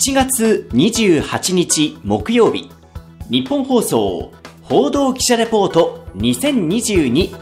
[0.00, 2.70] 7月28日木曜日。
[3.28, 4.32] 日本放送
[4.62, 7.36] 報道記者レポート2022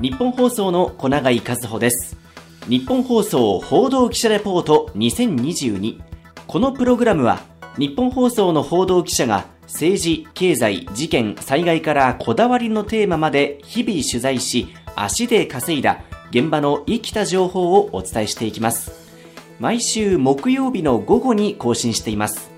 [0.00, 2.16] 日本放送の小永井和穂です。
[2.68, 6.00] 日本放送報道記者レポート2022
[6.46, 7.40] このプログラムは
[7.76, 19.09] 日本放送の報道記者が政治、経済、事件、災害からこだわりのテーマまで日々取材し足で稼いだ現場の生きた情報をお伝えしていきます。
[19.60, 22.50] 毎週木曜日の午後に更新しています。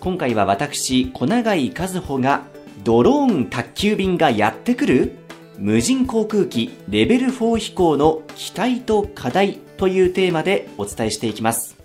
[0.00, 2.42] 今回は私小永井和穂が
[2.84, 5.16] ドローン宅急便がやってくる
[5.56, 11.78] 無人航空機レベル4飛行の期待と課題というテーマでお伝えしていきます。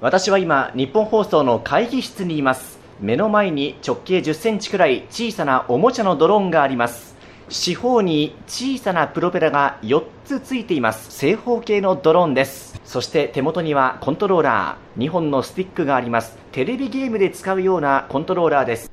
[0.00, 2.78] 私は今日本放送の会議室にいます。
[3.00, 7.11] 目の前に直径10センチくらい小さなおもちゃのドローンがあります。
[7.52, 11.12] 四方に小さなプロペラが4つついています。
[11.12, 12.80] 正方形のドローンです。
[12.82, 15.02] そして手元にはコントローラー。
[15.04, 16.38] 2本のスティックがあります。
[16.52, 18.90] テレビゲームで使うようなコントローラーです。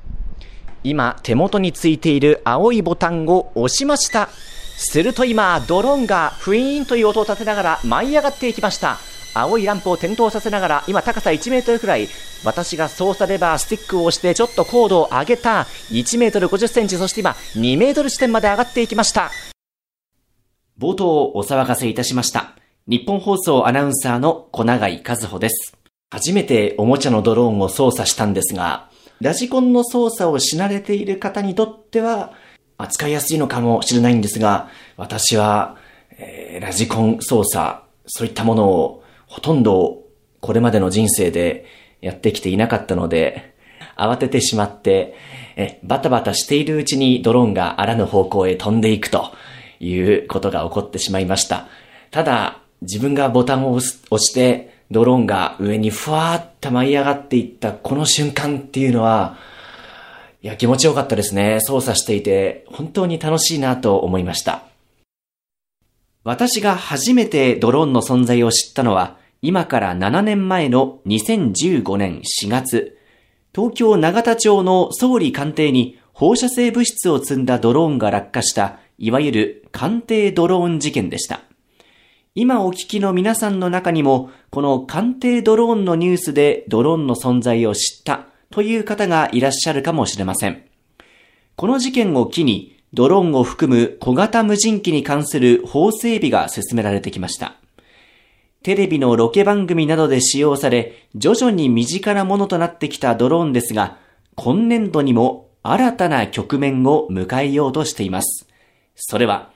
[0.84, 4.28] 今手元についている青いボタンを押しました。
[4.28, 8.98] すると今ドローンがフィーンという音を立てながら舞い上がっていきました。
[9.34, 12.08] 青いランプを点灯させながら今高さ1メートルくらい
[12.44, 19.32] 私が操作レバースティックを押してちょっと高度を上げた1メートル50センチそして今2メートル地点まで上がっていきました。
[20.80, 22.56] 冒頭お騒がせいたしました
[22.88, 25.80] 日本放送アナウンサーの小永井和穂です。
[26.12, 28.90] 初めておもちゃのドローンを操作したんですが
[29.22, 32.34] ラジコンの操作をし慣れている方にとっては
[32.78, 35.78] 扱いやすいのかもしれないんですが私は、
[36.18, 38.99] えー、ラジコン操作そういったものを
[39.30, 40.04] ほとんど
[40.42, 41.66] これまでの人生で
[42.02, 43.54] やってきていなかったので、
[43.96, 45.16] 慌ててしまって、
[45.84, 49.32] バタバタしているうちにドローンがあらぬ方向へ飛んでいくと
[49.80, 51.68] いうことが起こってしまいました。
[52.10, 53.82] ただ、自分がボタンを押
[54.18, 59.38] して、ドローンが上にふわーっと舞い上がっていったこの瞬間っていうのは、
[60.42, 61.60] いや、気持ちよかったですね。
[61.60, 64.69] 操作していて、本当に楽しいなと思いました。
[66.30, 73.00] 私が初めてドローンの存在を知ったのは、今から7年前の2015年4月、
[73.52, 81.42] 東京永田町の総理官邸に放射性物質を積んだドローンが落下した、いわゆる官邸ドローン事件でした。
[82.36, 90.62] 今お聞きの皆さんの中にも、この官邸ドローンのニュースでドローンの存在を知ったという方がいらっしゃるかもしれません。
[91.56, 97.56] この事件を機に、ドローンを含む小型無人機に関する法整備が進められてきました。
[98.64, 103.98] テレビのロケ番組などで使用され、徐々に身近なものとなってきたドローンですが、
[104.36, 108.48] 今年度にも新たな局面を迎えようとしています。
[108.96, 109.52] それは、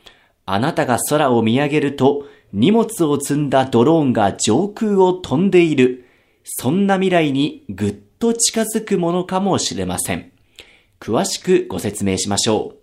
[0.45, 6.05] あなたが空を見上げると、荷物を積んだドローンが上空を飛んでいる。
[6.43, 10.31] そんな未来にぐっと近づくものかもしれません。
[10.99, 12.82] 詳しくご説明しましょう。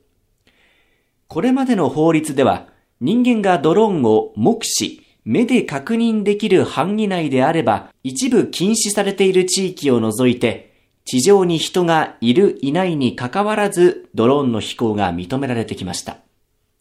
[1.31, 2.67] これまでの法律では、
[3.01, 10.75] 人間がドローンを目視、目で確認できる範囲内であれば、一部禁止されている地域を除いて、
[11.05, 16.17] 地上に人がいるいないに関わらず、ドローンの飛行が認められてきました。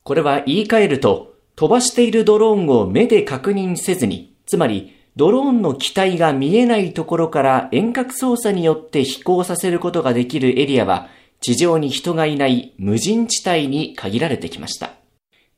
[0.02, 11.08] これは言い換えると、飛ばしているドローンを目で確認せずに、つまり、ドローンの機体が見えないところから遠隔操作によって飛行させることができるエリアは、
[11.42, 14.92] 地上に人がいない無人地帯に限られてきました。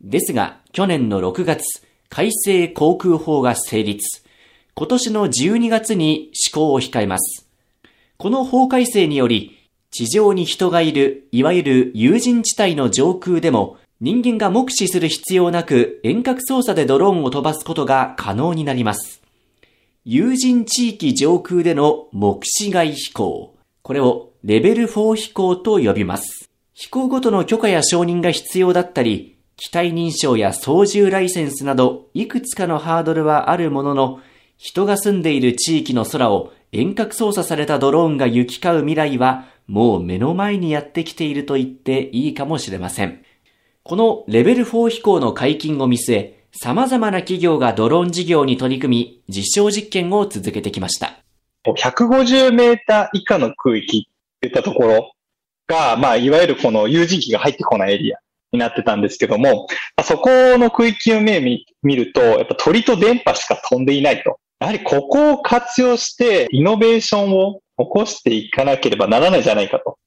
[0.02, 1.64] ですが、去年の6月、
[2.10, 4.24] 改正航空法が成立。
[4.74, 7.48] 今年の12月に施行を控えます。
[8.18, 9.58] この法改正により、
[9.92, 19.22] 地上に人がいる、いわゆる有人地帯の上空でも、人間が目視する必要なく遠隔操作でドローンを飛ばすことが可能になります。
[20.06, 23.56] 有人地域上空での目視外飛行。
[23.84, 26.50] これをレベル4飛行と呼びます。
[26.74, 34.20] 飛行ごとの許可や承認が必要だったり、機体認証や操縦ライセンスなど、いくつかのハードルはあるものの、
[34.58, 43.24] 人が住んでいる地域の空を遠隔操作されたドローンが行き交う未来は、もう目の前にやってきていると言っていいかもしれません。
[43.84, 51.20] このレベル4飛行の解禁を見据え、様々な企業がドローン事業に取り組み、実証実験を続けてきました。
[51.64, 54.08] 150メーター以下の空域
[54.42, 55.12] っていったところ
[55.68, 58.18] が、まあ、いわゆるこの有人機が入ってこないエリア
[58.52, 59.68] になってたんですけども、
[60.04, 64.40] そこの区域を目見見ると、やっぱ鳥と電波しか飛んでいないと。
[64.60, 69.98] やはりここを活用してイノベーションを起こしていかなければならないじゃないかと。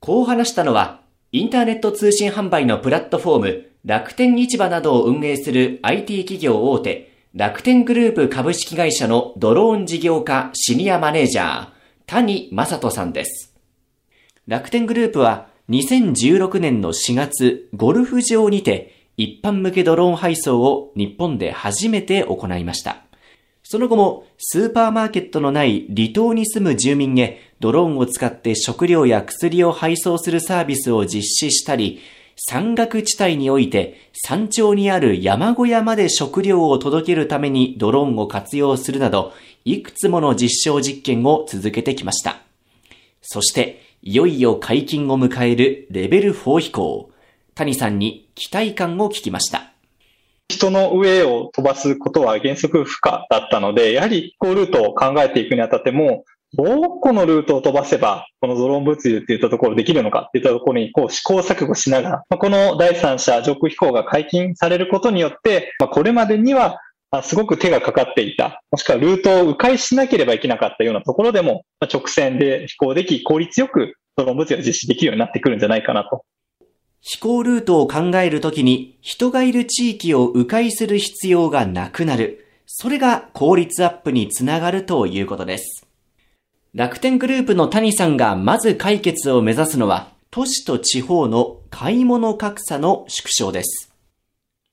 [0.00, 1.00] こう話したのは、
[1.30, 11.79] インターネット通信販売のプラットフォーム、楽天市場などを運営する IT 企業大手、楽天グループ株式会社のドローン事業課シニアマネージャー、
[12.10, 13.54] 谷正人さんです。
[14.48, 23.04] 楽天グループは2016年の4月、ゴルフ場にて一般向けドローン配送を日本で初めて行いました。
[23.62, 32.00] その後もスーパーマーケットのない離島に住む住民へドローンを使って食料や薬を配送するサービスを実施したり、
[32.34, 39.32] 山岳地帯において山頂にある山小屋まで食料を届けるためにドローンを活用するなど、
[39.64, 42.40] いくつもの実証実験を続けてきました。
[43.20, 47.10] そして、いよいよ解禁を迎えるレベル4飛行。
[47.54, 49.72] 谷さんに期待感を聞きました。
[50.48, 56.24] 人の上を飛ばすことは原則不可だったので、やはり飛行ルートを考えていくにあたっても、
[56.54, 56.64] ど
[56.98, 66.80] このルートを飛ばせば、このドローン物流っていったところできるのかっていったところに、こう試行錯誤しながら、この第三者上空飛行が解禁されることによって、これまでには
[67.22, 76.24] すごく手がかかっていた、もしくはルートを迂回しなければいけなかったようなところでも、直線で飛行でき、効率よくドローン物流が実施できるようになってくるんじゃないかなと。
[77.00, 82.46] 飛行ルートを考えるときに人がいる地域を迂回する必要がなくなる。
[82.66, 85.86] それが効率アップにつながるということです。
[86.74, 93.89] 楽天グループの谷さんがまず解決を目指すのは、都市と地方の買い物格差の縮小です。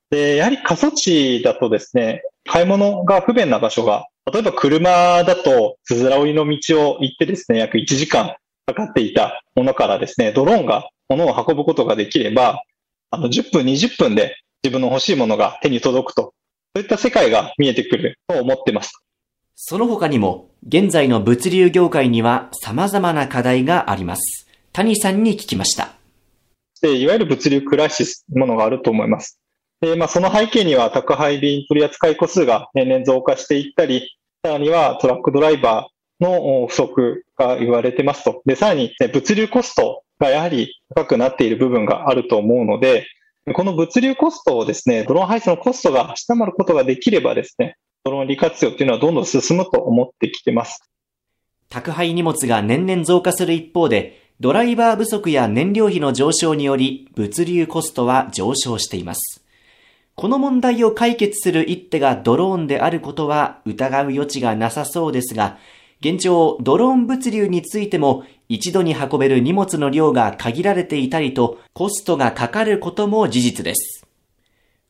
[0.09, 12.62] で、やはり過疎地だとですね、買い物が不便な場所が、例えば車だと、つづら折りの道を行ってですね、約1時間かかっていたものからですね、ドローンが物を運ぶことができれば、
[13.12, 16.33] あの、10分、20分で自分の欲しいものが手に届くと、
[16.75, 19.01] そういった世界が見えてくると思ってます。
[19.56, 24.48] その他にも、現在の物流業界には様々な課題があります。
[24.74, 25.94] 谷さんに聞きました。
[26.81, 29.39] でいわゆる物流クライシスものがあると思います。
[29.79, 38.41] でまあ、その背景には宅配便取扱い個数が年々増加していったり、さらにはトラックドライバーの不足が言われてますと。
[38.45, 43.06] で、さらに、ね、物流コストがやはり高くなっている部分があると思うので、
[43.53, 50.81] この物流コストをですね、ドローン配送のコストが下回ることができればですね、ドローン利活用っていうのはどんどん進むと思ってきてます。
[51.69, 59.46] 宅配荷物が年々増加する一方で、ドライバー不足や燃料費の上昇により、物流コストは上昇しています。
[60.19, 65.60] この問題を解決する一手がドローンであることは疑う余地がなさそうですが、
[66.00, 74.08] 現状、ドローン物流についても一度に運べる荷物の量が限られていたりとコストがかかることも事実です。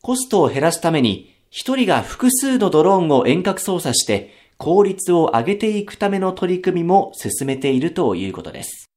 [0.01, 8.89] コストを減らすために一人が複数のドローンを遠隔操作して効率を上げていくための取り組みも進めているということです。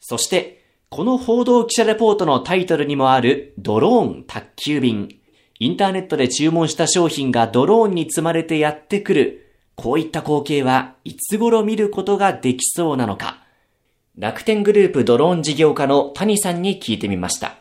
[0.00, 5.21] そして、この報道記者レポートのタイトルにもあるドローン宅急便。
[5.62, 9.54] インターネットで注文した商品がドローンに積まれてやってくる。
[9.76, 13.38] こういった光景はいつ頃見ることができそうなのか。
[14.18, 17.58] 楽天グループドローン事業家の谷さんに聞いてみました。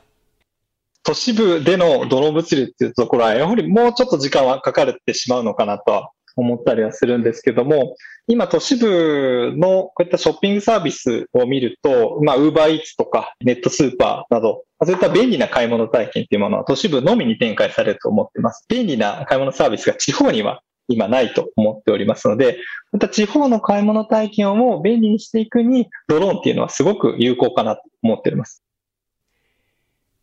[1.04, 7.96] 都市部でのドローン物流っていうところは、やはりもうちょっと時間はかかってしまうのかなと思ったりはするんですけども、
[8.28, 18.66] 今都市部のこういったショッピングサービスを見ると、まあ、ウーバーイーツとかネットスーパーなど、そういった便利な買い物体験っていうものは都市部のみに展開されると思ってます。
[18.70, 22.58] 便利な買い物サービスが地方には今ないと思っておりますので、
[22.92, 28.64] また地方の買い物体験をも便利にしていくに、ドローンっていうのはすごく有効かなと思っております。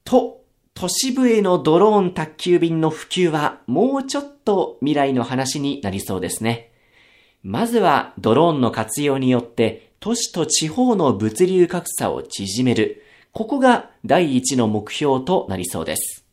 [0.04, 0.40] と
[0.80, 6.70] 都市部へのドローン宅急便の普及はもうちょっと未来の話になりそうですね。
[7.42, 13.02] まずはドローンの活用によって都市と地方の物流格差を縮める。
[13.32, 16.24] ここが第一の目標となりそうです。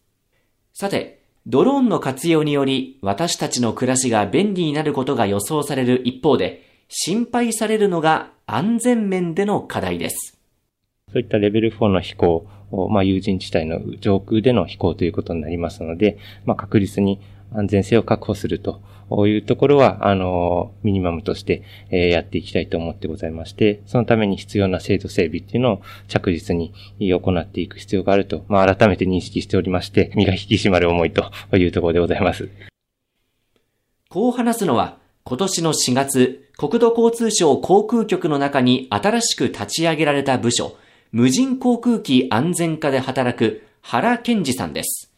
[0.76, 10.35] さて、ドローンの活用により私たちの暮らしが便利になることが予想される一方で、心配されるのが安全面での課題です。
[11.16, 12.46] そういったレベル4の飛行
[12.90, 17.22] まあ、有人地帯の上空での飛行ということになりますので、まあ、確実に
[17.54, 18.82] 安全性を確保すると
[19.28, 32.50] いうところは、あの、ミニマムとして、やっていきたいと思ってございまして、そのために必要な制度整備っていうのを着実に行っていく必要があると、まあ、改めて認識しておりまして、身が引き締まる思いというところでございます。
[34.10, 40.78] こう話すのは、今年の4月、国土交通省航空局の中に新しく立ち上げられた部署、
[41.18, 45.14] 無人航空機安全課で働く原健二さんです。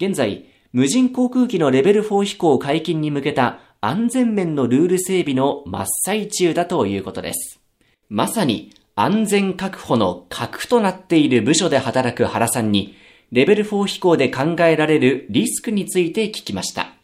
[0.00, 7.60] 現在、無人航空機のレベル4飛行解禁に向けた安全面のルール整備の真っ最中だということです。
[8.08, 12.96] まさに安全確保の核となっている部署で働く原さんに、
[13.30, 16.97] レベル4飛行で考えられるリスクについて聞きました。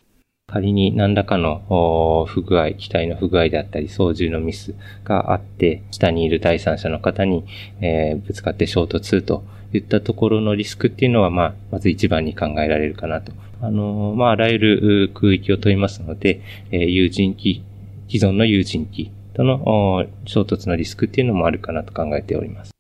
[0.55, 7.45] 仮に何らかの不具合、機体の不具合であったり、操縦のミスがあって、下にいる第三者の方に、
[7.81, 9.43] えー、ぶつかって衝突と
[9.73, 13.33] いったところのリスクっていうのは、まあ、まず一番に考えられるかなと。
[13.63, 17.65] あの、まあ、あらゆる空域を問いますので、えー、有人機、
[18.09, 22.71] 既存の有人機との衝突のリスクっていうのもあるかなと考えております。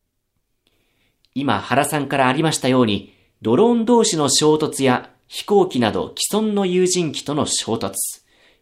[1.34, 3.12] 今、原さんからありましたように、
[3.42, 7.92] ドローン同士の衝突や飛行機など既存の有人機との衝突、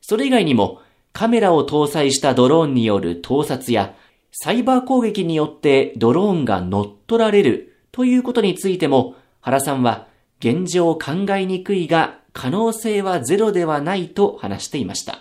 [0.00, 0.80] それ以外にも
[1.12, 3.94] カメラを搭載したドローンによる盗撮や
[4.32, 15.20] サイバー攻撃によってドローンが乗っ取られるということについても原さんは現状考えにくいが可能性はゼロではないと話していました。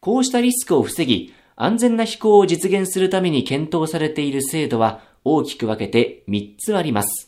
[0.00, 7.27] こうしたリスクを防ぎ安全な飛行を実現するために検討されている制度は大きく分けて3つあります。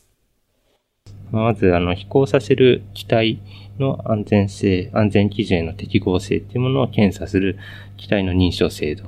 [1.31, 3.39] まず、あの、飛行させる機体
[3.79, 7.57] の安全性、安全基準への適合性っていうものを検査する
[7.97, 9.05] 機体の認証制度。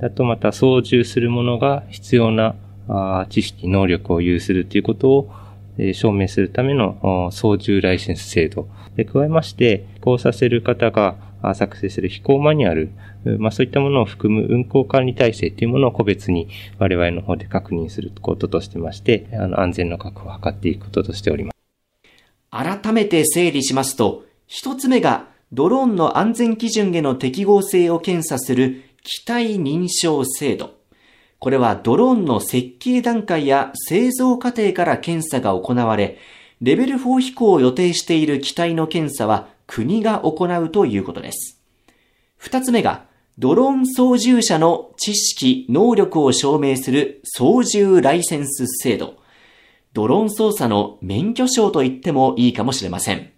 [0.00, 2.54] あと、また操縦するものが必要な
[3.30, 5.30] 知識、能力を有するということを、
[5.94, 8.68] 証明するための操縦ライセンス制度。
[8.94, 11.16] で、加えまして、飛行させる方が
[11.54, 12.90] 作成する飛行マニュアル、
[13.38, 16.48] まあそういったものを含む運行管理体制というものを個別に
[16.78, 21.51] 我々の方で確認することとしてまして、あの安全の確保を図っていくこととしております。
[22.52, 30.74] 改めて整理しますと、一つ目がドローンの安全基準への適合性を検査する機体認証制度。
[31.38, 36.18] これはドローンの設計段階や製造過程から検査が行われ、
[36.60, 41.58] レベル4飛行を予定している機体の検査は国が行うということです。
[42.36, 43.06] 二つ目が、
[43.38, 49.21] ドローン操縦者の知識、能力を証明する操縦ライセンス制度。
[49.94, 53.30] ドローン操作の免許証と言ってもいいかもしれません。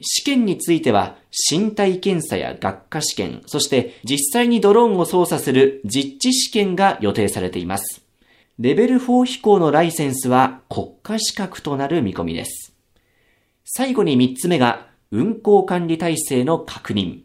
[0.00, 1.16] 試験については
[1.50, 8.02] 身体検査や学科試験、そして実際にドローンを操作する実地試験が予定されています。
[8.58, 12.74] レベル4飛行のライセンスは国家資格となる見込みです。
[13.64, 17.20] 最後に3つ目が運行管理体制の確認。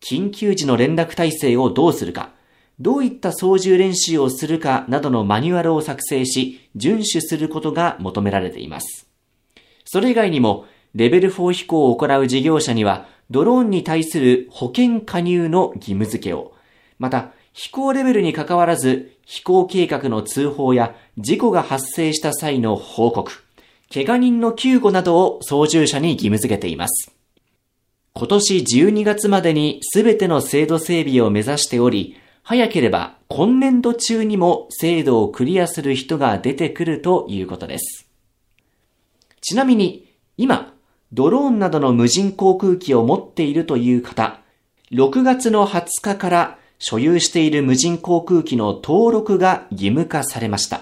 [0.00, 2.30] 緊急時の連絡体制をどうするか。
[2.80, 9.08] どういった操縦練習をするかなどのマニュアルを作成し、遵守することが求められています。
[9.84, 16.52] それ以外にも、レベル4飛行を行う事業者には、ドローンに対する保険加入の義務付けを、
[16.98, 23.32] また、飛行レベルに関わらず、飛行計画の通報や事故が発生した際の報告、
[23.92, 27.12] 怪我人の救護などを操縦者に義務付けています。
[28.14, 32.16] 今年12月までに全ての制度整備を目指しており、
[32.48, 38.08] 早ければ今年度中にも制度をクリアする人が出てくるということです。
[39.42, 40.72] ちなみに、今、
[41.12, 44.40] ドローンなどの無人航空機を持っているという方、
[44.92, 50.80] 6月の20日から所有している無人航空機の登録が義務化されました。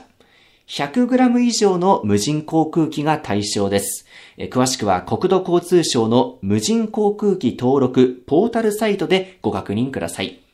[0.68, 4.06] 100g 以上の無人航空機が対象です。
[4.38, 10.45] 詳しくは国土交通省の無人航空機登録ポータルサイトでご確認ください。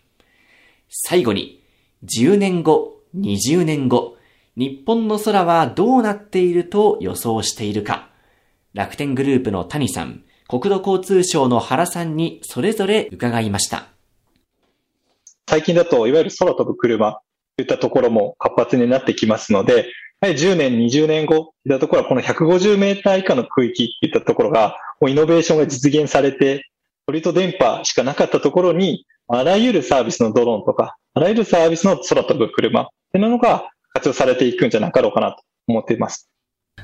[0.94, 1.62] 最後に、
[2.04, 4.18] 10年後、20年後、
[4.56, 8.10] 日本の空はどうなっていると予想しているか。
[8.74, 13.86] 楽天グループの谷さん、国土交通省の原さんにそれぞれ伺いました。
[15.48, 17.20] 最近だと、いわゆる空飛ぶ車
[17.56, 19.86] といったところも活発になってきますので、
[20.20, 26.68] やはり10年、20年後といったところは、この150メーター以下の区域といったところが、もうイノベーションが実現されて、
[27.12, 36.30] 鳥と電波しかなかったところに、あらゆるサービスのドローンとか、あらゆるサービスの空飛ぶ車っていうのが活用されていくんじゃなかろうかなと思っています。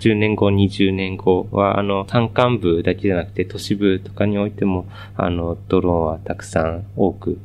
[0.00, 7.38] 10年後、20年後は、あの、山間部だけじゃなくて都市部とかにおいても、あの、ドローンはたくさん多く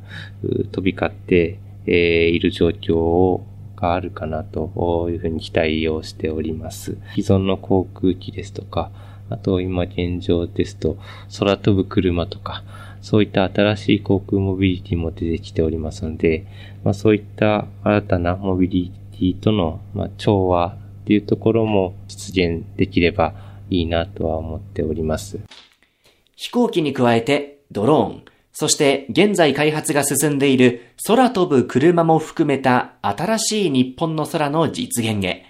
[0.72, 1.94] 飛び交って、えー、
[2.28, 3.46] いる状況を
[3.78, 6.98] があるかなというふうに期待をしております。
[7.16, 8.92] 既存の航空機ですとか、
[9.34, 10.98] あと今現状ですと、
[11.40, 12.64] 空飛ぶ車とか、
[13.02, 16.46] そういった新しい航空モビリティも出てきておりますので、
[16.84, 23.34] まあ、そういった新たなモビリティとの、ま、調和っていうところも実現できれば
[23.70, 25.40] いいなとは思っております。
[26.36, 35.46] 飛行機に加えてドローン、そして現在開発が進んでいる空飛ぶ車も含めた新しい日本の空の実現へ。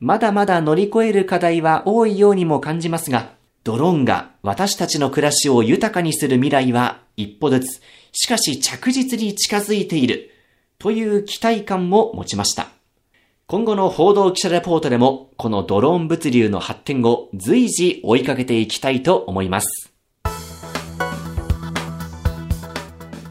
[0.00, 10.30] まだまだ乗り越える課題は多いようにも感じますが、ドローンが私たちの暮らしを豊かにする未来は一歩ずつ、しかし着実に近づいている
[10.78, 12.68] という期待感も持ちました。
[13.46, 19.92] 今後の報道記者レポートでもこのドローン物流の発展を随時追いかけていきたいと思います。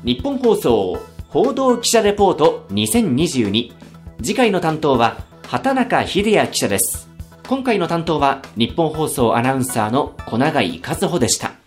[0.03, 0.99] 日本放送
[1.29, 3.73] 報道記者レポート2022
[4.21, 7.09] 次回の担当は畑中秀也記者です。
[7.47, 11.58] 今回の担当は日本放送アナウンサーの小永井和穂でした。